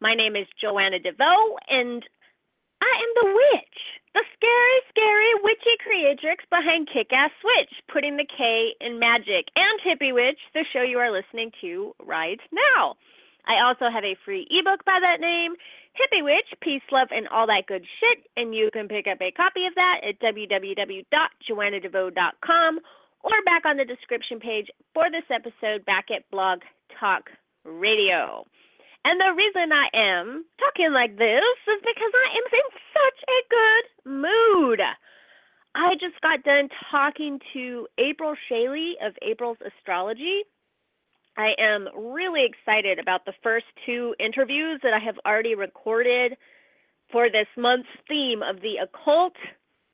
[0.00, 2.04] My name is Joanna DeVoe, and
[2.82, 3.80] I am the witch,
[4.12, 9.80] the scary, scary witchy creatrix behind Kick Ass Witch, putting the K in magic, and
[9.80, 12.96] Hippie Witch, the show you are listening to right now.
[13.46, 15.54] I also have a free ebook by that name,
[15.96, 19.30] Hippie Witch, Peace, Love, and All That Good Shit, and you can pick up a
[19.32, 22.80] copy of that at www.joannadevoe.com
[23.24, 26.60] or back on the description page for this episode back at Blog
[27.00, 27.30] Talk
[27.64, 28.44] Radio.
[29.06, 33.40] And the reason I am talking like this is because I am in such a
[33.54, 33.84] good
[34.18, 34.80] mood.
[35.76, 40.42] I just got done talking to April Shaley of April's Astrology.
[41.36, 46.36] I am really excited about the first two interviews that I have already recorded
[47.12, 49.34] for this month's theme of the occult.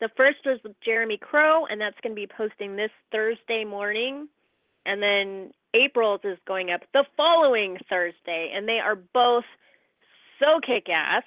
[0.01, 4.29] The first was with Jeremy Crow, and that's going to be posting this Thursday morning.
[4.87, 9.45] And then April's is going up the following Thursday, and they are both
[10.39, 11.25] so kick ass.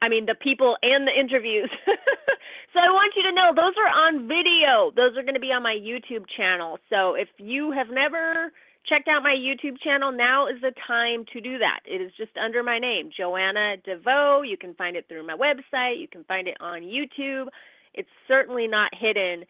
[0.00, 1.70] I mean, the people and the interviews.
[1.86, 4.92] so I want you to know those are on video.
[4.94, 6.78] Those are going to be on my YouTube channel.
[6.88, 8.52] So if you have never
[8.88, 11.80] checked out my YouTube channel, now is the time to do that.
[11.84, 14.42] It is just under my name, Joanna DeVoe.
[14.42, 17.48] You can find it through my website, you can find it on YouTube.
[17.94, 19.44] It's certainly not hidden.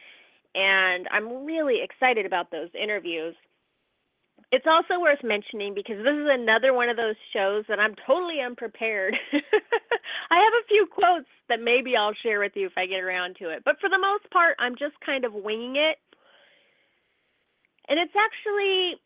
[0.55, 3.35] And I'm really excited about those interviews.
[4.51, 8.41] It's also worth mentioning because this is another one of those shows that I'm totally
[8.41, 9.15] unprepared.
[10.31, 13.37] I have a few quotes that maybe I'll share with you if I get around
[13.41, 13.63] to it.
[13.65, 15.99] But for the most part, I'm just kind of winging it.
[17.89, 18.97] And it's actually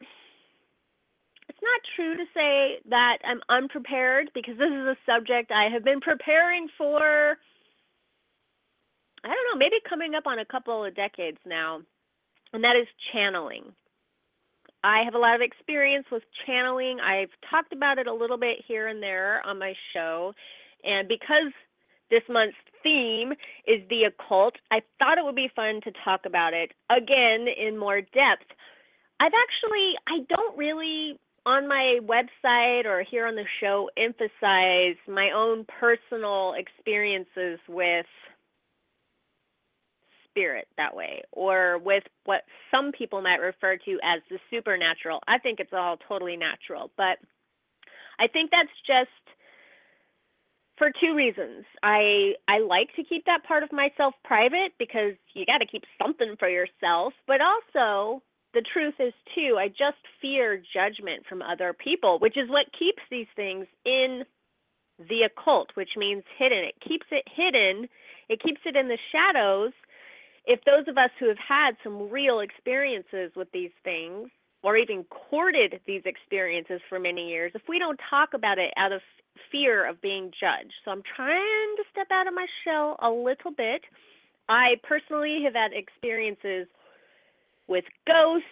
[1.48, 5.84] it's not true to say that I'm unprepared because this is a subject I have
[5.84, 7.36] been preparing for
[9.24, 11.80] I don't know, maybe coming up on a couple of decades now.
[12.52, 13.72] And that is channeling.
[14.84, 16.98] I have a lot of experience with channeling.
[17.00, 20.32] I've talked about it a little bit here and there on my show.
[20.84, 21.52] And because
[22.10, 23.32] this month's theme
[23.66, 27.78] is the occult, I thought it would be fun to talk about it again in
[27.78, 28.50] more depth.
[29.20, 35.30] I've actually, I don't really on my website or here on the show emphasize my
[35.34, 38.06] own personal experiences with
[40.32, 45.20] spirit that way or with what some people might refer to as the supernatural.
[45.28, 47.18] I think it's all totally natural, but
[48.18, 49.10] I think that's just
[50.78, 51.64] for two reasons.
[51.82, 55.84] I I like to keep that part of myself private because you got to keep
[56.02, 58.22] something for yourself, but also
[58.54, 63.02] the truth is too, I just fear judgment from other people, which is what keeps
[63.10, 64.24] these things in
[64.98, 66.64] the occult, which means hidden.
[66.64, 67.88] It keeps it hidden.
[68.28, 69.72] It keeps it in the shadows
[70.46, 74.30] if those of us who have had some real experiences with these things
[74.62, 78.92] or even courted these experiences for many years, if we don't talk about it out
[78.92, 79.00] of
[79.50, 80.72] fear of being judged.
[80.84, 83.82] So I'm trying to step out of my shell a little bit.
[84.48, 86.66] I personally have had experiences
[87.68, 88.46] with ghosts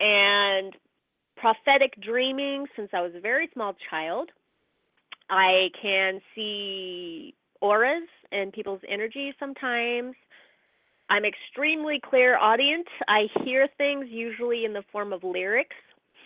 [0.00, 0.74] and
[1.36, 4.30] prophetic dreaming since I was a very small child.
[5.28, 10.14] I can see auras and people's energy sometimes.
[11.12, 12.86] I'm extremely clairaudient.
[13.06, 15.76] I hear things usually in the form of lyrics.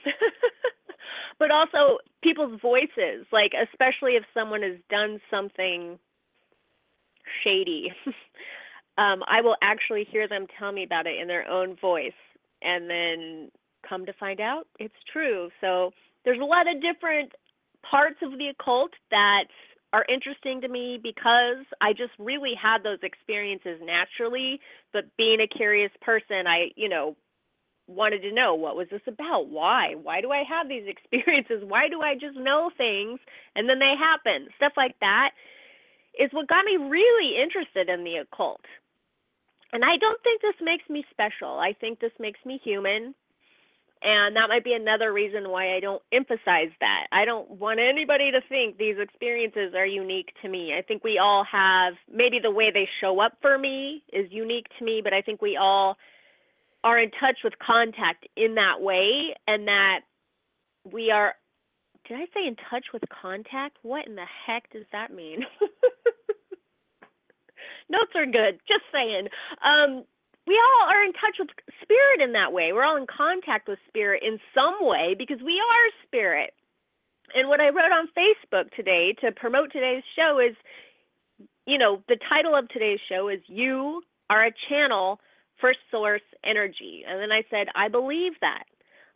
[1.40, 5.98] but also people's voices, like especially if someone has done something
[7.42, 7.92] shady.
[8.96, 12.12] um, I will actually hear them tell me about it in their own voice
[12.62, 13.50] and then
[13.88, 15.50] come to find out it's true.
[15.60, 15.90] So
[16.24, 17.32] there's a lot of different
[17.82, 19.46] parts of the occult that
[19.96, 24.60] are interesting to me because I just really had those experiences naturally.
[24.92, 27.16] But being a curious person, I, you know,
[27.86, 29.48] wanted to know what was this about?
[29.48, 29.94] Why?
[29.94, 31.62] Why do I have these experiences?
[31.66, 33.20] Why do I just know things
[33.54, 34.48] and then they happen?
[34.56, 35.30] Stuff like that
[36.20, 38.60] is what got me really interested in the occult.
[39.72, 41.58] And I don't think this makes me special.
[41.58, 43.14] I think this makes me human.
[44.08, 47.08] And that might be another reason why I don't emphasize that.
[47.10, 50.74] I don't want anybody to think these experiences are unique to me.
[50.78, 54.66] I think we all have, maybe the way they show up for me is unique
[54.78, 55.96] to me, but I think we all
[56.84, 60.02] are in touch with contact in that way and that
[60.84, 61.34] we are
[62.06, 63.78] did I say in touch with contact?
[63.82, 65.40] What in the heck does that mean?
[67.90, 68.60] Notes are good.
[68.68, 69.26] Just saying.
[69.64, 70.04] Um,
[70.46, 71.48] we all are in touch with
[71.82, 72.72] spirit in that way.
[72.72, 76.54] We're all in contact with spirit in some way because we are spirit.
[77.34, 80.56] And what I wrote on Facebook today to promote today's show is
[81.66, 85.20] you know, the title of today's show is You Are a Channel
[85.60, 87.04] for Source Energy.
[87.08, 88.64] And then I said, I believe that.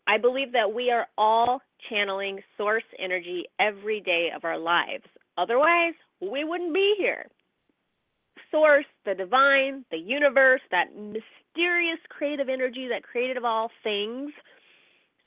[0.06, 5.04] I believe that we are all channeling source energy every day of our lives.
[5.38, 7.26] Otherwise, we wouldn't be here.
[8.50, 14.32] Source, the divine, the universe, that mysterious creative energy that created of all things,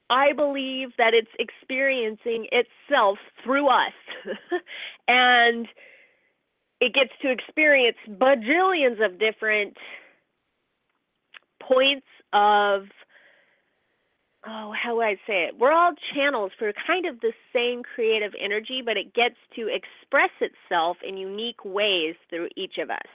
[0.10, 3.94] I believe that it's experiencing itself through us.
[5.08, 5.68] and
[6.80, 9.78] it gets to experience bajillions of different
[11.62, 12.84] points of
[14.48, 18.34] oh how would i say it we're all channels for kind of the same creative
[18.40, 23.08] energy but it gets to express itself in unique ways through each of us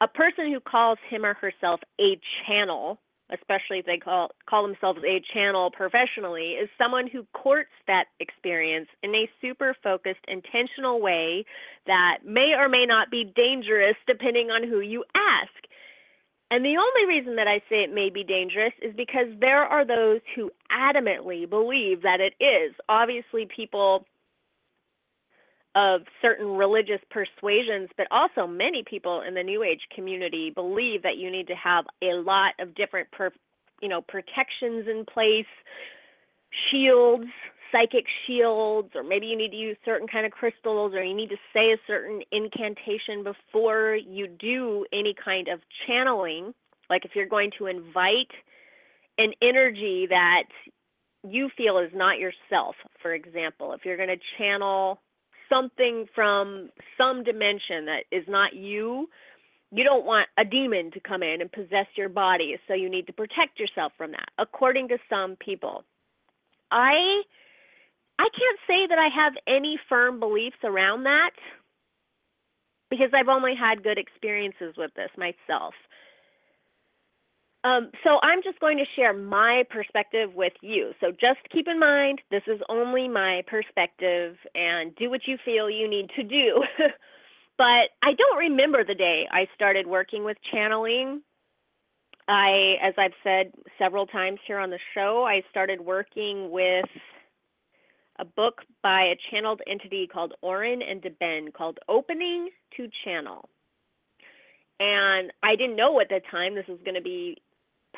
[0.00, 2.98] a person who calls him or herself a channel
[3.30, 8.88] especially if they call call themselves a channel professionally, is someone who courts that experience
[9.02, 11.44] in a super focused, intentional way
[11.86, 15.67] that may or may not be dangerous depending on who you ask.
[16.50, 19.84] And the only reason that I say it may be dangerous is because there are
[19.84, 22.74] those who adamantly believe that it is.
[22.88, 24.06] Obviously, people
[25.74, 31.18] of certain religious persuasions, but also many people in the New Age community believe that
[31.18, 33.30] you need to have a lot of different, per,
[33.82, 35.46] you know, protections in place,
[36.70, 37.26] shields,
[37.72, 41.30] psychic shields, or maybe you need to use certain kind of crystals, or you need
[41.30, 46.54] to say a certain incantation before you do any kind of channeling.
[46.90, 48.30] Like if you're going to invite
[49.18, 50.44] an energy that
[51.22, 55.00] you feel is not yourself, for example, if you're going to channel
[55.48, 59.08] something from some dimension that is not you,
[59.70, 63.06] you don't want a demon to come in and possess your body, so you need
[63.06, 65.84] to protect yourself from that, according to some people.
[66.70, 67.22] I
[68.18, 71.30] I can't say that I have any firm beliefs around that
[72.90, 75.74] because I've only had good experiences with this myself.
[77.64, 80.92] Um, so I'm just going to share my perspective with you.
[81.00, 85.68] So just keep in mind, this is only my perspective, and do what you feel
[85.68, 86.62] you need to do.
[87.58, 91.22] but I don't remember the day I started working with channeling.
[92.28, 96.84] I, as I've said several times here on the show, I started working with
[98.18, 103.48] a book by a channeled entity called Orin and DaBen called Opening to Channel.
[104.80, 107.38] And I didn't know at the time this was going to be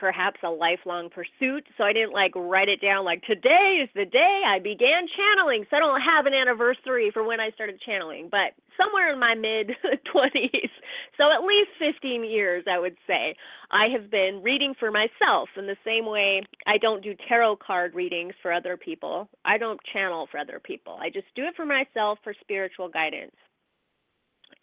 [0.00, 1.69] perhaps a lifelong pursuit.
[1.76, 5.67] So I didn't like write it down like today is the day I began channeling.
[5.69, 9.35] So I don't have an anniversary for when I started channeling, but somewhere in my
[9.35, 9.69] mid
[10.14, 10.70] 20s.
[11.19, 13.37] So at least 15 years, I would say,
[13.70, 17.94] I have been reading for myself in the same way I don't do tarot card
[17.94, 19.29] readings for other people.
[19.44, 20.96] I don't channel for other people.
[20.99, 23.37] I just do it for myself for spiritual guidance.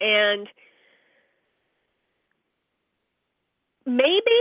[0.00, 0.48] And
[3.86, 4.40] maybe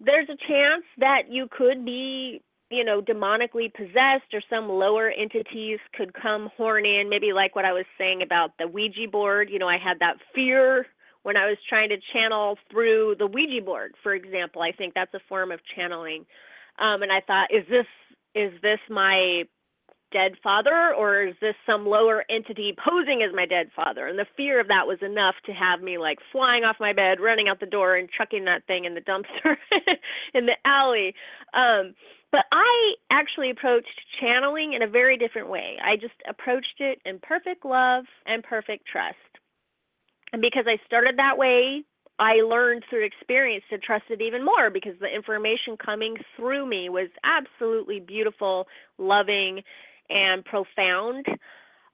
[0.00, 5.78] there's a chance that you could be you know demonically possessed or some lower entities
[5.94, 9.48] could come horn in maybe like what i was saying about the ouija board.
[9.50, 10.86] You know i had that fear
[11.22, 14.62] when i was trying to channel through the ouija board for example.
[14.62, 16.26] I think that's a form of channeling.
[16.78, 17.86] Um and i thought is this
[18.34, 19.44] is this my
[20.16, 24.06] dead father or is this some lower entity posing as my dead father?
[24.06, 27.20] And the fear of that was enough to have me like flying off my bed
[27.20, 29.56] running out the door and chucking that thing in the dumpster
[30.34, 31.14] in the alley.
[31.52, 31.94] Um
[32.32, 35.76] but i actually approached channeling in a very different way.
[35.84, 39.16] I just approached it in perfect love and perfect trust.
[40.32, 41.84] And because i started that way
[42.18, 46.88] I learned through experience to trust it even more because the information coming through me
[46.88, 49.62] was absolutely beautiful, loving,
[50.10, 51.26] and profound.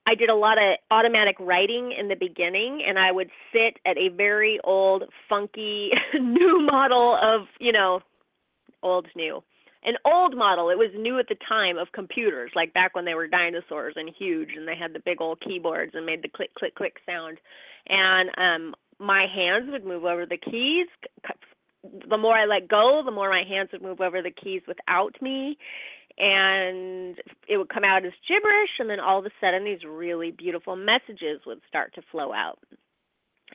[0.05, 3.97] I did a lot of automatic writing in the beginning, and I would sit at
[3.97, 8.01] a very old, funky, new model of, you know,
[8.81, 9.41] old, new.
[9.85, 10.69] An old model.
[10.69, 14.09] It was new at the time of computers, like back when they were dinosaurs and
[14.17, 17.37] huge, and they had the big old keyboards and made the click, click, click sound.
[17.87, 20.87] And um, my hands would move over the keys.
[22.09, 25.21] The more I let go, the more my hands would move over the keys without
[25.21, 25.57] me
[26.17, 30.31] and it would come out as gibberish and then all of a sudden these really
[30.31, 32.59] beautiful messages would start to flow out.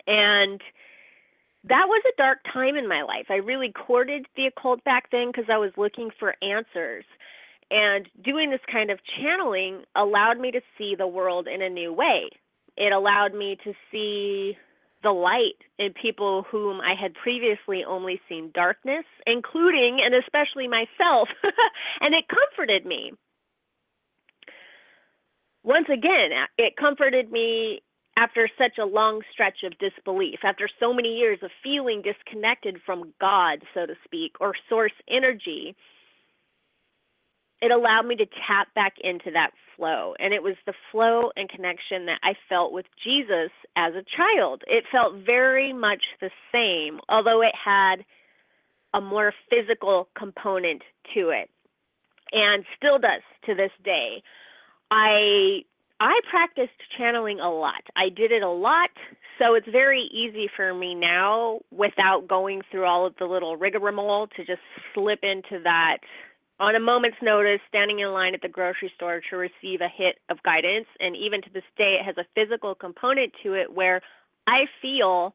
[0.07, 0.61] And
[1.65, 3.27] that was a dark time in my life.
[3.31, 7.05] I really courted the occult back then because i was looking for answers.
[7.71, 11.93] And doing this kind of channeling allowed me to see the world in a new
[11.93, 12.31] way.
[12.77, 14.57] It allowed me to see
[15.03, 21.29] the light in people whom I had previously only seen darkness, including and especially myself,
[22.01, 23.13] and it comforted me.
[25.63, 27.83] Once again, it comforted me
[28.17, 33.13] after such a long stretch of disbelief, after so many years of feeling disconnected from
[33.21, 35.77] God, so to speak, or source energy
[37.61, 40.15] it allowed me to tap back into that flow.
[40.19, 44.63] And it was the flow and connection that I felt with Jesus as a child.
[44.67, 48.05] It felt very much the same, although it had
[48.95, 50.83] a more physical component
[51.15, 51.51] to it
[52.33, 54.23] and still does to this day.
[54.91, 55.63] I
[56.01, 57.83] I practiced channeling a lot.
[57.97, 58.91] I did it a lot,
[59.39, 64.29] so it's very easy for me now without going through all of the little rigmarole
[64.37, 64.61] to just
[64.95, 65.99] slip into that
[66.61, 70.17] on a moment's notice, standing in line at the grocery store to receive a hit
[70.29, 70.87] of guidance.
[71.01, 74.01] And even to this day, it has a physical component to it where
[74.47, 75.35] I feel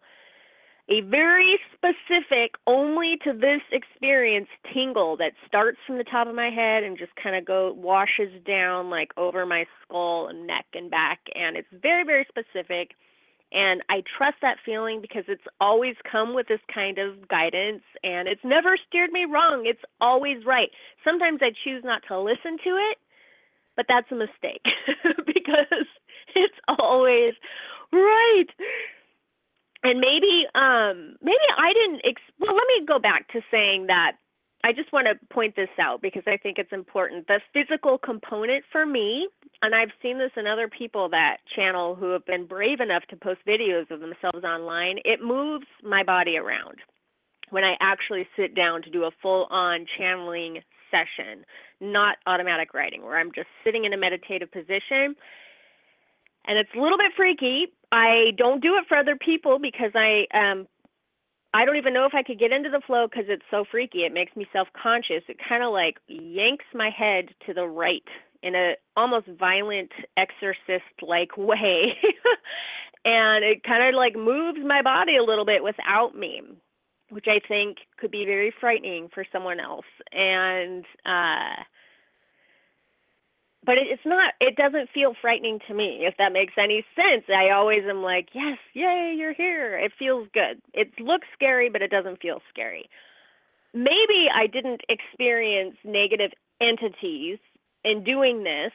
[0.90, 6.50] a very specific, only to this experience tingle that starts from the top of my
[6.50, 10.92] head and just kind of go washes down like over my skull and neck and
[10.92, 11.20] back.
[11.36, 12.96] And it's very, very specific.
[13.54, 18.28] And I trust that feeling because it's always come with this kind of guidance and
[18.28, 19.66] it's never steered me wrong.
[19.68, 20.70] It's always right.
[21.04, 22.98] Sometimes I choose not to listen to it,
[23.76, 24.66] but that's a mistake
[25.26, 25.88] because
[26.36, 27.34] it's always
[27.94, 28.50] right.
[29.84, 34.14] And maybe um maybe I didn't ex- well let me go back to saying that
[34.64, 37.28] I just want to point this out because I think it's important.
[37.28, 39.28] The physical component for me,
[39.62, 43.18] and I've seen this in other people that channel who have been brave enough to
[43.18, 46.78] post videos of themselves online, it moves my body around
[47.50, 51.44] when I actually sit down to do a full on channeling session,
[51.82, 55.16] not automatic writing, where I'm just sitting in a meditative position.
[56.46, 57.68] And it's a little bit freaky.
[57.92, 60.68] I don't do it for other people because I um,
[61.54, 64.00] I don't even know if I could get into the flow because it's so freaky.
[64.00, 65.24] It makes me self conscious.
[65.28, 68.04] It kind of like yanks my head to the right
[68.42, 71.94] in a almost violent exorcist like way.
[73.06, 76.42] and it kind of like moves my body a little bit without me,
[77.10, 79.86] which I think could be very frightening for someone else.
[80.12, 81.62] And uh
[83.66, 87.26] but it's not it doesn't feel frightening to me if that makes any sense.
[87.30, 89.78] I always am like yes yay you're here.
[89.78, 90.62] It feels good.
[90.74, 92.90] It looks scary but it doesn't feel scary.
[93.74, 97.40] Maybe i didn't experience negative entities
[97.84, 98.72] in doing this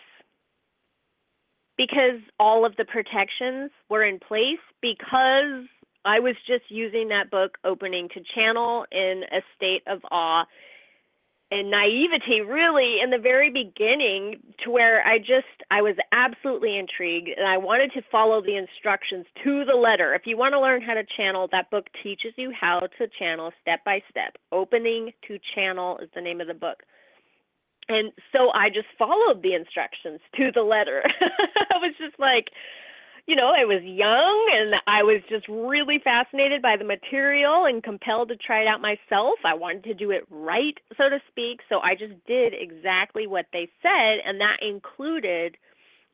[1.76, 5.66] because all of the protections were in place because
[6.04, 10.44] i was just using that book opening to channel in a state of awe
[11.50, 17.28] and naivety really in the very beginning to where I just I was absolutely intrigued
[17.28, 20.14] and I wanted to follow the instructions to the letter.
[20.14, 23.50] If you want to learn how to channel, that book teaches you how to channel
[23.62, 24.36] step by step.
[24.52, 26.82] Opening to Channel is the name of the book.
[27.88, 31.02] And so I just followed the instructions to the letter.
[31.72, 32.48] I was just like
[33.28, 37.82] you know, I was young and I was just really fascinated by the material and
[37.82, 39.36] compelled to try it out myself.
[39.44, 41.60] I wanted to do it right, so to speak.
[41.68, 45.58] So I just did exactly what they said, and that included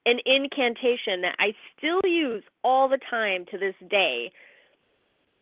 [0.04, 4.32] an incantation that I still use all the time to this day.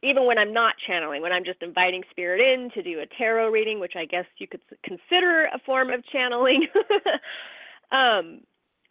[0.03, 3.49] Even when I'm not channeling, when I'm just inviting spirit in to do a tarot
[3.49, 6.67] reading, which I guess you could consider a form of channeling.
[7.93, 8.43] um,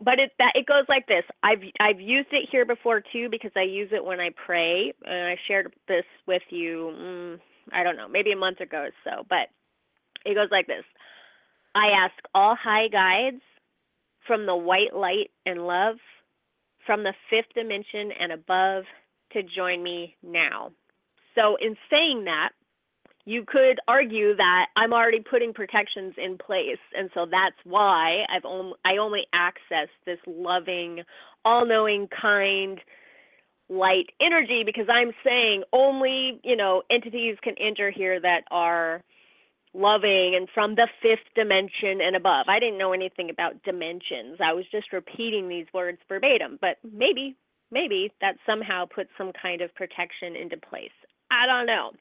[0.03, 1.24] but it that it goes like this.
[1.43, 5.27] I've I've used it here before too because I use it when I pray, and
[5.27, 6.93] I shared this with you.
[7.00, 7.39] Mm,
[7.72, 9.50] I don't know, maybe a month ago or so, but
[10.25, 10.84] it goes like this.
[11.75, 13.41] I ask all high guides
[14.27, 15.98] from the white light and love,
[16.86, 18.84] from the fifth dimension and above,
[19.34, 20.72] to join me now.
[21.36, 22.50] So in saying that,
[23.25, 28.46] you could argue that I'm already putting protections in place, and so that's why I've
[28.46, 31.04] only I only access this loving,
[31.46, 32.80] all-knowing, kind,
[33.70, 39.04] light energy because I'm saying only you know entities can enter here that are
[39.74, 42.48] loving and from the fifth dimension and above.
[42.50, 44.40] I didn't know anything about dimensions.
[44.44, 47.36] I was just repeating these words verbatim, but maybe
[47.72, 50.92] maybe that somehow puts some kind of protection into place.
[51.30, 51.92] I don't know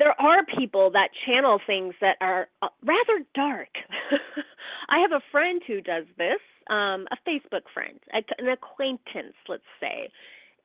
[0.00, 3.68] there are people that channel things that are uh, rather dark.
[4.88, 6.40] I have a friend who does this,
[6.70, 10.08] um, a Facebook friend, an acquaintance, let's say,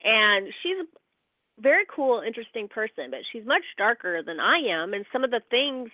[0.03, 5.05] and she's a very cool, interesting person, but she's much darker than I am, and
[5.11, 5.89] some of the things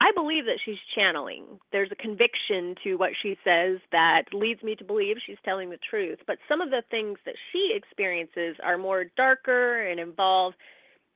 [0.00, 1.44] I believe that she's channeling.
[1.72, 5.78] There's a conviction to what she says that leads me to believe she's telling the
[5.90, 6.20] truth.
[6.26, 10.54] But some of the things that she experiences are more darker and involve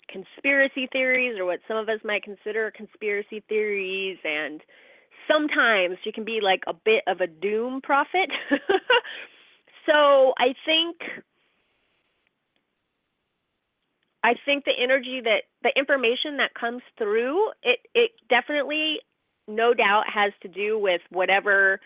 [0.09, 4.61] conspiracy theories or what some of us might consider conspiracy theories and
[5.29, 8.31] sometimes she can be like a bit of a doom prophet.
[9.87, 10.97] so I think
[14.23, 19.01] I think the energy that the information that comes through, it it definitely
[19.47, 21.81] no doubt has to do with whatever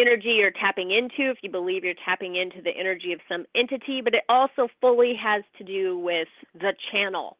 [0.00, 4.00] energy you're tapping into if you believe you're tapping into the energy of some entity,
[4.02, 7.36] but it also fully has to do with the channel,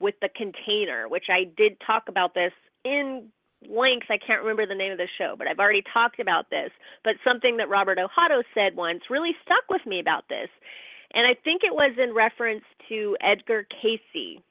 [0.00, 2.52] with the container, which I did talk about this
[2.84, 3.28] in
[3.68, 4.06] length.
[4.10, 6.70] I can't remember the name of the show, but I've already talked about this.
[7.04, 10.48] But something that Robert Ohotto said once really stuck with me about this.
[11.14, 14.42] And I think it was in reference to Edgar Cayce,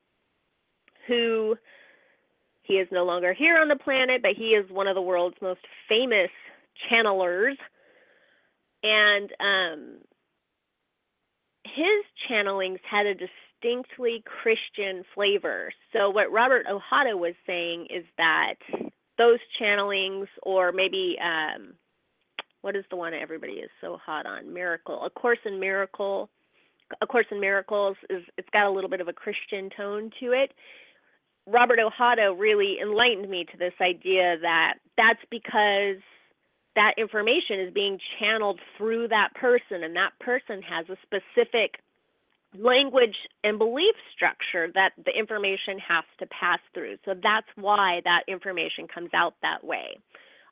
[1.07, 1.55] who
[2.63, 5.37] he is no longer here on the planet, but he is one of the world's
[5.41, 6.29] most famous
[6.91, 7.55] channelers.
[8.83, 9.97] And um,
[11.65, 15.71] his channelings had a distinctly Christian flavor.
[15.93, 18.55] So, what Robert Ohotto was saying is that
[19.17, 21.73] those channelings, or maybe um,
[22.61, 24.53] what is the one everybody is so hot on?
[24.53, 26.29] Miracle, A Course in Miracle,
[27.01, 30.31] a Course in Miracles is it's got a little bit of a Christian tone to
[30.31, 30.53] it.
[31.45, 36.01] Robert Ohotto really enlightened me to this idea that that's because
[36.77, 41.81] that information is being channeled through that person and that person has a specific
[42.55, 46.97] language and belief structure that the information has to pass through.
[47.03, 49.97] So that's why that information comes out that way.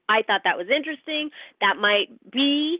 [0.09, 1.29] I thought that was interesting.
[1.61, 2.79] That might be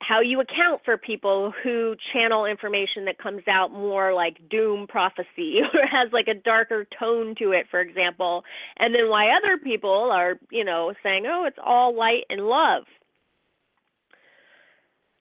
[0.00, 5.60] how you account for people who channel information that comes out more like doom prophecy
[5.74, 8.42] or has like a darker tone to it for example.
[8.78, 12.84] And then why other people are you know saying oh it's all light and love.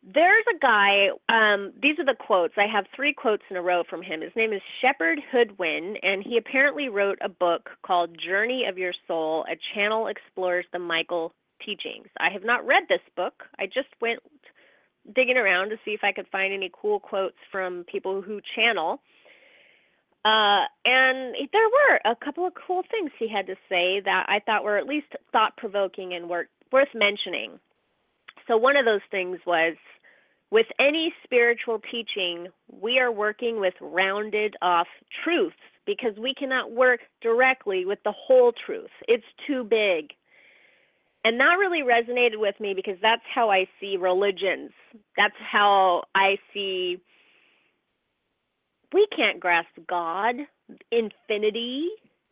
[0.02, 2.54] There's a guy um, these are the quotes.
[2.58, 4.22] I have three quotes in a row from him.
[4.22, 8.94] His name is shepherd hoodwin and he apparently wrote a book called journey of your
[9.08, 11.34] soul a channel explores the michael
[11.66, 13.44] teachings i have not read this book.
[13.60, 14.20] I just went
[15.14, 19.02] digging around to see if I could find any cool quotes from people who channel.
[20.26, 24.40] Uh, and there were a couple of cool things he had to say that I
[24.46, 26.48] thought were at least thought provoking and worth
[26.94, 27.60] mentioning.
[28.48, 29.76] So, one of those things was
[30.52, 32.48] with any spiritual teaching,
[32.82, 34.88] we are working with rounded off
[35.24, 38.90] truths because we cannot work directly with the whole truth.
[39.08, 40.12] It's too big
[41.24, 44.72] and that really resonated with me because that's how I see religions.
[45.18, 47.02] That's how I see
[48.94, 50.36] we can't grasp God,
[50.92, 51.90] infinity,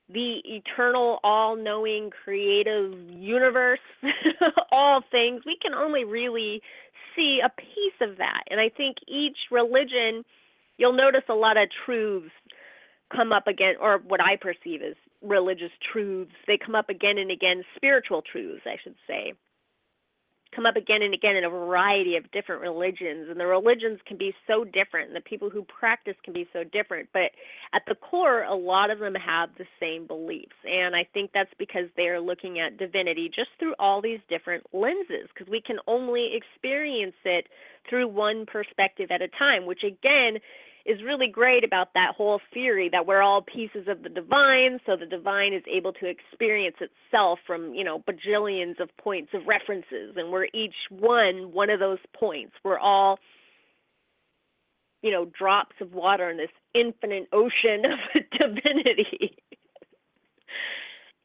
[0.09, 3.79] the eternal, all knowing, creative universe,
[4.71, 5.43] all things.
[5.45, 6.61] We can only really
[7.15, 8.43] see a piece of that.
[8.49, 10.23] And I think each religion,
[10.77, 12.31] you'll notice a lot of truths
[13.15, 16.33] come up again, or what I perceive as religious truths.
[16.45, 19.33] They come up again and again, spiritual truths, I should say,
[20.55, 23.27] come up again and again in a variety of different religions.
[23.29, 26.63] And the religions can be so different, and the people who practice can be so
[26.63, 27.09] different.
[27.11, 27.31] But
[27.73, 30.55] at the core, a lot of them have the same beliefs.
[30.63, 34.63] And I think that's because they are looking at divinity just through all these different
[34.71, 37.47] lenses, because we can only experience it
[37.89, 40.39] through one perspective at a time, which again,
[40.87, 44.95] is really great about that whole theory that we're all pieces of the divine, so
[44.95, 50.15] the divine is able to experience itself from, you know, bajillions of points of references,
[50.15, 52.53] and we're each one one of those points.
[52.63, 53.19] We're all,
[55.01, 59.35] you know, drops of water in this infinite ocean of divinity.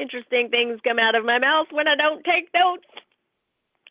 [0.00, 2.86] Interesting things come out of my mouth when I don't take notes.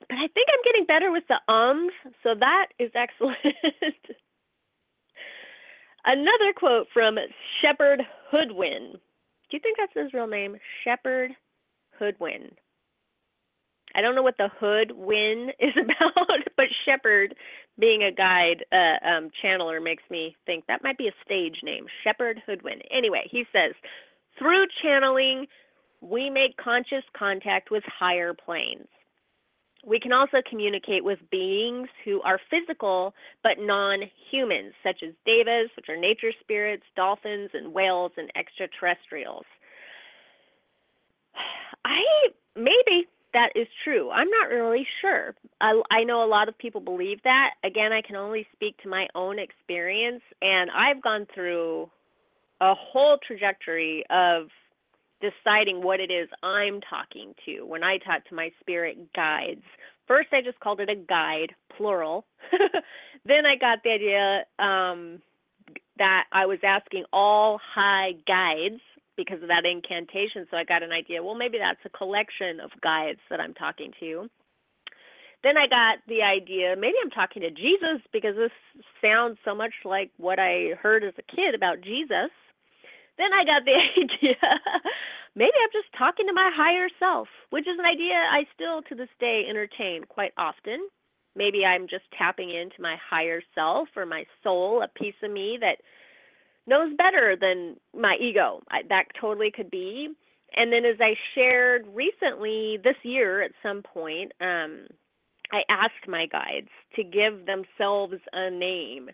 [0.09, 3.37] But I think I'm getting better with the ums, so that is excellent.
[6.05, 7.17] Another quote from
[7.61, 8.93] Shepherd Hoodwin.
[8.93, 10.57] Do you think that's his real name?
[10.83, 11.31] Shepherd
[11.99, 12.51] Hoodwin.
[13.93, 17.35] I don't know what the hood win is about, but Shepherd,
[17.79, 21.85] being a guide uh, um, channeler, makes me think that might be a stage name.
[22.03, 22.79] Shepherd Hoodwin.
[22.89, 23.73] Anyway, he says,
[24.39, 25.45] through channeling,
[26.01, 28.87] we make conscious contact with higher planes.
[29.85, 33.13] We can also communicate with beings who are physical
[33.43, 39.45] but non humans, such as devas, which are nature spirits, dolphins, and whales, and extraterrestrials.
[41.85, 42.01] I
[42.55, 44.11] maybe that is true.
[44.11, 45.33] I'm not really sure.
[45.61, 47.51] I, I know a lot of people believe that.
[47.63, 51.89] Again, I can only speak to my own experience, and I've gone through
[52.59, 54.47] a whole trajectory of
[55.21, 59.63] deciding what it is I'm talking to when I talk to my spirit guides.
[60.07, 62.25] First, I just called it a guide, plural.
[63.25, 65.21] then I got the idea um,
[65.97, 68.81] that I was asking all high guides
[69.15, 70.47] because of that incantation.
[70.49, 73.91] So I got an idea, well, maybe that's a collection of guides that I'm talking
[73.99, 74.29] to.
[75.43, 78.51] Then I got the idea, maybe I'm talking to Jesus because this
[79.01, 82.29] sounds so much like what I heard as a kid about Jesus.
[83.17, 84.35] Then I got the idea,
[85.35, 88.95] maybe I'm just talking to my higher self, which is an idea I still to
[88.95, 90.87] this day entertain quite often.
[91.35, 95.57] Maybe I'm just tapping into my higher self or my soul, a piece of me
[95.61, 95.77] that
[96.67, 98.61] knows better than my ego.
[98.69, 100.09] I, that totally could be.
[100.55, 104.87] And then, as I shared recently this year at some point, um,
[105.51, 109.09] I asked my guides to give themselves a name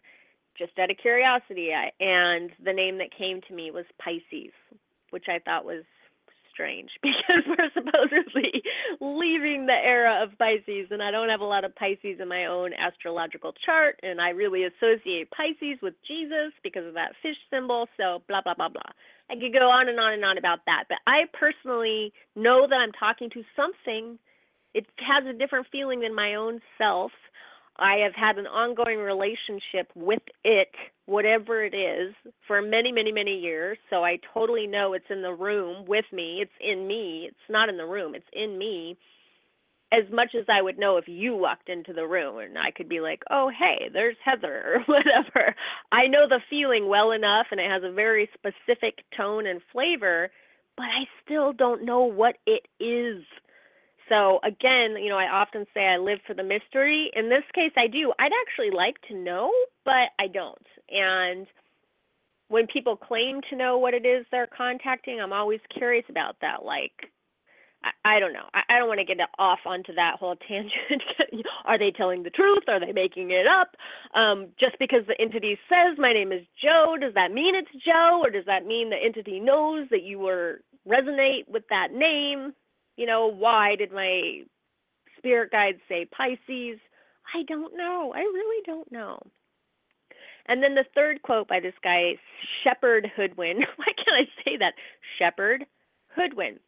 [0.57, 1.69] just out of curiosity.
[1.73, 4.53] I, and the name that came to me was Pisces,
[5.11, 5.83] which I thought was
[6.57, 8.63] strange because we're supposedly
[8.99, 12.45] leaving the era of Pisces, and I don't have a lot of Pisces in my
[12.45, 17.87] own astrological chart, and I really associate Pisces with Jesus because of that fish symbol,
[17.95, 18.91] so blah, blah, blah, blah.
[19.29, 22.75] I could go on and on and on about that, but I personally know that
[22.75, 24.17] I'm talking to something.
[24.73, 27.11] It has a different feeling than my own self
[27.79, 30.71] I have had an ongoing relationship with it,
[31.05, 32.13] whatever it is,
[32.47, 33.77] for many, many, many years.
[33.89, 36.39] So I totally know it's in the room with me.
[36.41, 37.25] It's in me.
[37.27, 38.97] It's not in the room, it's in me.
[39.93, 42.89] As much as I would know if you walked into the room and I could
[42.89, 45.55] be like, oh, hey, there's Heather or whatever.
[45.91, 50.29] I know the feeling well enough and it has a very specific tone and flavor,
[50.75, 53.23] but I still don't know what it is.
[54.09, 57.11] So again, you know, I often say I live for the mystery.
[57.15, 58.13] In this case, I do.
[58.19, 59.51] I'd actually like to know,
[59.85, 60.65] but I don't.
[60.89, 61.47] And
[62.49, 66.63] when people claim to know what it is they're contacting, I'm always curious about that.
[66.63, 66.93] Like,
[67.83, 68.47] I, I don't know.
[68.53, 71.03] I, I don't want to get off onto that whole tangent.
[71.65, 72.63] Are they telling the truth?
[72.67, 73.75] Are they making it up?
[74.17, 78.21] Um, just because the entity says my name is Joe, does that mean it's Joe,
[78.23, 82.53] or does that mean the entity knows that you were resonate with that name?
[82.97, 84.41] You know, why did my
[85.17, 86.79] spirit guides say Pisces?
[87.33, 88.11] I don't know.
[88.15, 89.19] I really don't know.
[90.47, 92.13] And then the third quote by this guy,
[92.63, 93.57] Shepherd Hoodwin.
[93.75, 94.73] Why can't I say that?
[95.19, 95.65] Shepherd
[96.15, 96.59] Hoodwin.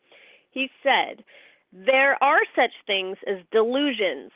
[0.51, 1.23] He said,
[1.71, 4.31] There are such things as delusions,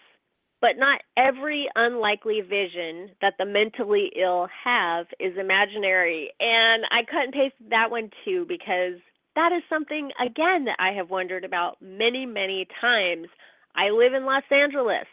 [0.62, 6.32] but not every unlikely vision that the mentally ill have is imaginary.
[6.40, 9.00] And I cut and pasted that one too because
[9.36, 13.28] that is something, again, that I have wondered about many, many times.
[13.76, 15.08] I live in Los Angeles.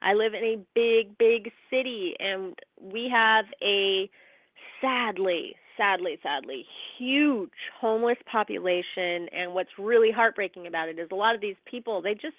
[0.00, 4.08] I live in a big, big city, and we have a
[4.80, 6.64] sadly, sadly, sadly,
[6.96, 9.28] huge homeless population.
[9.32, 12.36] And what's really heartbreaking about it is a lot of these people, they just,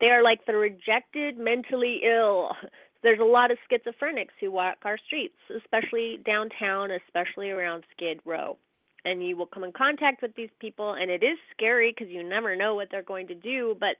[0.00, 2.50] they are like the rejected, mentally ill.
[3.04, 8.56] There's a lot of schizophrenics who walk our streets, especially downtown, especially around Skid Row
[9.04, 12.22] and you will come in contact with these people and it is scary because you
[12.22, 13.96] never know what they're going to do but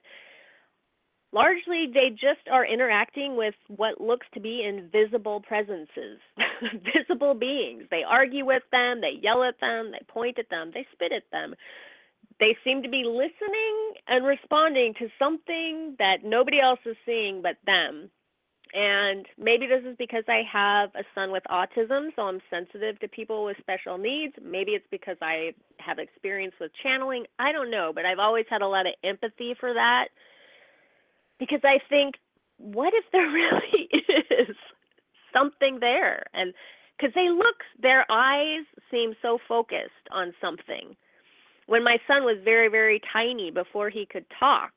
[1.33, 6.19] largely they just are interacting with what looks to be invisible presences
[6.97, 7.85] visible beings.
[7.91, 11.25] They argue with them they yell at them they point at them they spit at
[11.33, 11.55] them.
[12.41, 17.57] They seem to be listening and responding to something that nobody else is seeing but
[17.67, 18.11] them
[18.75, 23.09] and maybe this is because I have a son with autism, so I'm sensitive to
[23.09, 24.33] people with special needs.
[24.43, 27.27] Maybe it's because I have experience with channeling.
[27.39, 30.09] I don't know, but I've always had a lot of empathy for that
[31.39, 32.15] because I think,
[32.57, 33.91] what if there really
[34.31, 34.57] is
[35.35, 36.25] something there?
[36.33, 36.55] And
[36.97, 40.97] because they look, their eyes seem so focused on something.
[41.67, 44.73] When my son was very, very tiny before he could talk,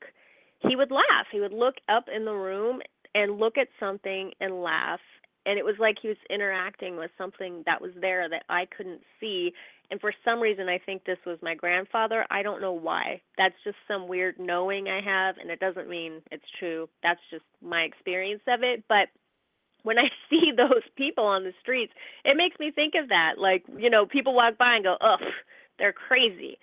[0.67, 1.27] he would laugh.
[1.31, 2.81] He would look up in the room
[3.15, 4.99] and look at something and laugh
[5.47, 9.01] and it was like he was interacting with something that was there that I couldn't
[9.19, 9.53] see
[9.89, 12.25] and for some reason I think this was my grandfather.
[12.31, 13.21] I don't know why.
[13.37, 16.89] That's just some weird knowing I have and it doesn't mean it's true.
[17.01, 19.07] That's just my experience of it, but
[19.85, 21.93] when I see those people on the streets,
[22.25, 23.37] it makes me think of that.
[23.37, 25.21] Like, you know, people walk by and go, "Ugh,
[25.79, 26.57] they're crazy."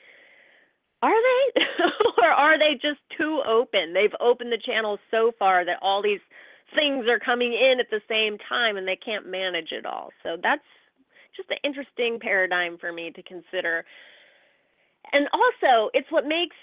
[1.02, 1.62] Are they?
[2.22, 3.92] or are they just too open?
[3.92, 6.20] They've opened the channel so far that all these
[6.74, 10.10] things are coming in at the same time and they can't manage it all.
[10.22, 10.62] So that's
[11.36, 13.84] just an interesting paradigm for me to consider.
[15.12, 16.56] And also, it's what makes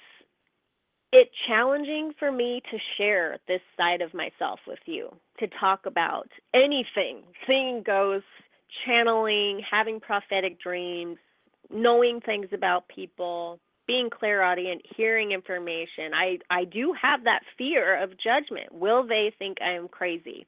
[1.12, 6.28] it challenging for me to share this side of myself with you, to talk about
[6.54, 8.28] anything, seeing ghosts,
[8.86, 11.18] channeling, having prophetic dreams,
[11.72, 16.14] knowing things about people, being clairaudient, hearing information.
[16.14, 18.72] I I do have that fear of judgment.
[18.72, 20.46] Will they think I am crazy?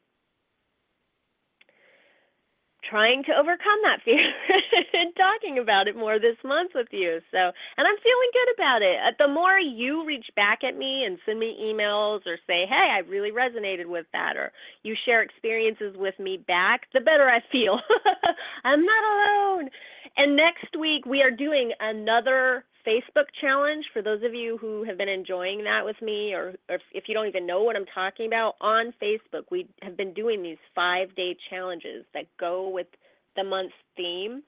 [2.89, 4.17] trying to overcome that fear
[4.93, 7.19] and talking about it more this month with you.
[7.31, 8.97] So, and I'm feeling good about it.
[8.99, 12.89] Uh, the more you reach back at me and send me emails or say, "Hey,
[12.91, 14.51] I really resonated with that," or
[14.83, 17.79] you share experiences with me back, the better I feel.
[18.65, 19.69] I'm not alone.
[20.17, 24.97] And next week we are doing another Facebook challenge for those of you who have
[24.97, 28.27] been enjoying that with me, or, or if you don't even know what I'm talking
[28.27, 32.87] about, on Facebook, we have been doing these five day challenges that go with
[33.35, 34.43] the month's theme.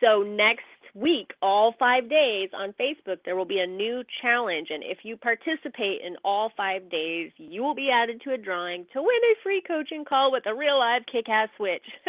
[0.00, 4.68] So next week, all five days on Facebook, there will be a new challenge.
[4.70, 8.84] And if you participate in all five days, you will be added to a drawing
[8.92, 11.86] to win a free coaching call with a real live kick ass witch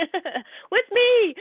[0.71, 1.35] with me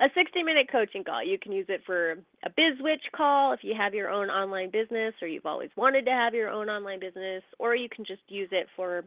[0.00, 1.22] a 60 minute coaching call.
[1.22, 2.12] You can use it for
[2.44, 6.10] a BizWitch call if you have your own online business or you've always wanted to
[6.10, 9.04] have your own online business, or you can just use it for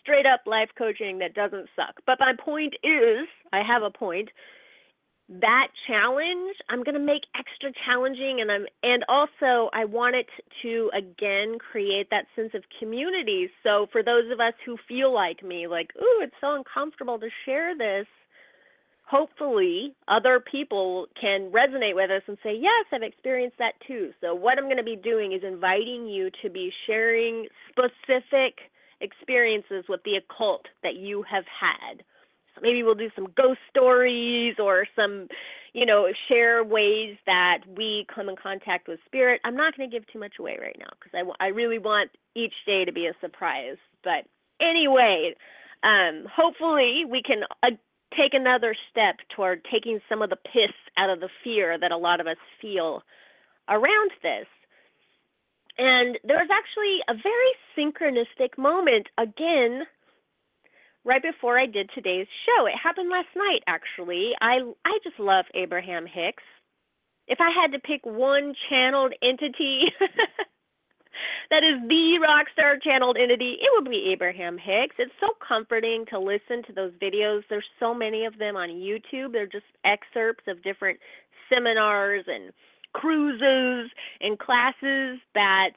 [0.00, 2.00] straight up life coaching that doesn't suck.
[2.06, 4.30] But my point is, I have a point.
[5.28, 10.26] That challenge, I'm going to make extra challenging and I'm and also I want it
[10.62, 13.50] to again create that sense of community.
[13.62, 17.28] So for those of us who feel like me like, "Ooh, it's so uncomfortable to
[17.44, 18.06] share this."
[19.08, 24.10] Hopefully other people can resonate with us and say, Yes, I've experienced that too.
[24.20, 28.58] So, what I'm going to be doing is inviting you to be sharing specific
[29.00, 32.02] experiences with the occult that you have had.
[32.54, 35.28] So, maybe we'll do some ghost stories or some,
[35.72, 39.40] you know, share ways that we come in contact with spirit.
[39.44, 42.10] I'm not going to give too much away right now because I, I really want
[42.34, 43.76] each day to be a surprise.
[44.04, 44.26] But
[44.60, 45.34] anyway,
[45.82, 47.70] um, hopefully we can uh,
[48.16, 51.96] take another step toward taking some of the piss out of the fear that a
[51.96, 53.02] lot of us feel
[53.68, 54.46] around this.
[55.78, 59.82] And there was actually a very synchronistic moment again
[61.04, 62.66] right before I did today's show.
[62.66, 64.32] It happened last night actually.
[64.40, 66.42] I I just love Abraham Hicks.
[67.28, 69.92] If I had to pick one channeled entity
[71.50, 74.96] that is the rockstar channeled entity, it would be Abraham Hicks.
[74.98, 77.42] It's so comforting to listen to those videos.
[77.48, 79.32] There's so many of them on YouTube.
[79.32, 80.98] They're just excerpts of different
[81.52, 82.52] seminars and
[82.92, 85.70] cruises and classes that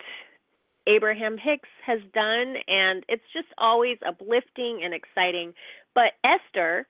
[0.87, 5.53] Abraham Hicks has done, and it's just always uplifting and exciting.
[5.93, 6.87] But Esther,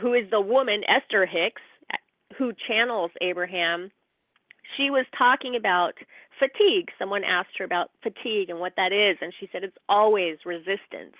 [0.00, 1.62] who is the woman, Esther Hicks,
[2.38, 3.90] who channels Abraham,
[4.76, 5.94] she was talking about
[6.38, 6.90] fatigue.
[6.98, 11.16] Someone asked her about fatigue and what that is, and she said it's always resistance.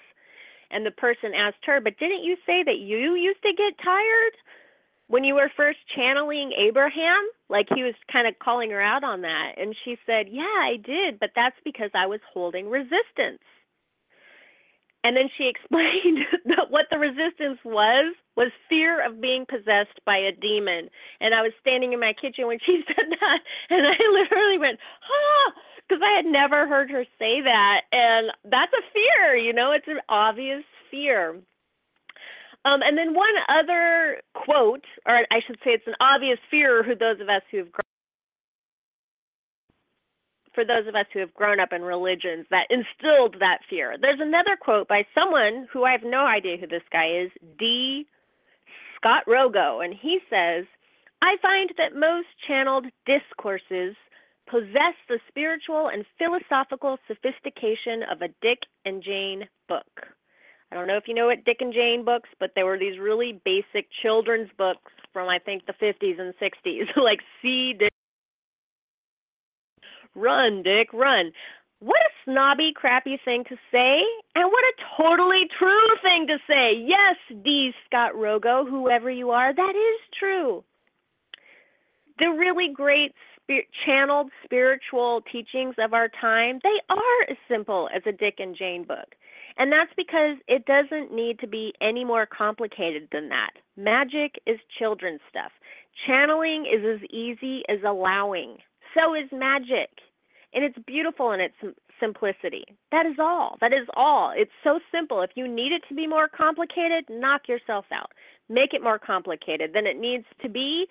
[0.71, 4.35] And the person asked her, But didn't you say that you used to get tired
[5.09, 7.23] when you were first channeling Abraham?
[7.49, 9.53] Like he was kind of calling her out on that.
[9.57, 13.43] And she said, Yeah, I did, but that's because I was holding resistance.
[15.05, 16.19] And then she explained
[16.69, 20.89] what the resistance was was fear of being possessed by a demon.
[21.21, 23.39] And I was standing in my kitchen when she said that,
[23.71, 25.53] and I literally went, "Ah!"
[25.89, 29.37] because I had never heard her say that, and that's a fear.
[29.37, 31.37] You know, it's an obvious fear.
[32.65, 36.83] Um, and then one other quote, or I should say, it's an obvious fear.
[36.83, 37.69] Who those of us who have
[40.57, 43.95] for those of us who have grown up in religions that instilled that fear.
[44.01, 48.07] There's another quote by someone who I have no idea who this guy is, D.
[48.97, 50.65] Scott Rogo, and he says,
[51.23, 53.95] I find that most channeled discourses
[54.49, 59.87] possess the spiritual and philosophical sophistication of a Dick and Jane book.
[60.71, 62.99] I don't know if you know what Dick and Jane books, but they were these
[62.99, 67.91] really basic children's books from I think the 50s and 60s, like See Dick
[70.17, 71.33] Run, Dick, run.
[71.81, 74.01] What a snobby, crappy thing to say,
[74.35, 76.73] and what a totally true thing to say.
[76.75, 77.73] Yes, D.
[77.85, 80.65] Scott Rogo, whoever you are, that is true.
[82.19, 83.13] The really great
[83.85, 88.85] channeled spiritual teachings of our time, they are as simple as a Dick and Jane
[88.85, 89.15] book.
[89.59, 93.53] And that's because it doesn't need to be any more complicated than that.
[93.77, 95.53] Magic is children's stuff.
[96.07, 98.59] Channeling is as easy as allowing.
[98.95, 99.91] So is magic
[100.57, 101.55] and it's beautiful in its
[102.01, 102.65] simplicity.
[102.91, 103.59] That is all.
[103.61, 104.33] That is all.
[104.35, 105.21] It's so simple.
[105.21, 108.11] If you need it to be more complicated, knock yourself out.
[108.49, 110.87] Make it more complicated than it needs to be.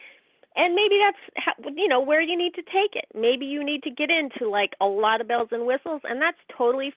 [0.55, 3.05] And maybe that's you know where you need to take it.
[3.13, 6.37] Maybe you need to get into like a lot of bells and whistles and that's
[6.55, 6.93] totally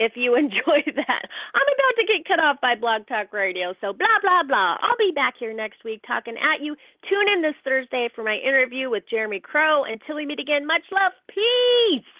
[0.00, 1.22] if you enjoy that.
[1.54, 4.76] I'm about to get cut off by Blog Talk Radio, so blah, blah, blah.
[4.82, 6.74] I'll be back here next week talking at you.
[7.08, 9.84] Tune in this Thursday for my interview with Jeremy Crow.
[9.84, 11.12] Until we meet again, much love.
[11.28, 12.19] Peace.